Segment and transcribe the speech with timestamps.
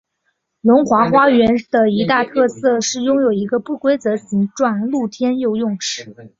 [0.61, 6.15] 龙华花园的一大特色是拥有一个不规则形状露天游泳池。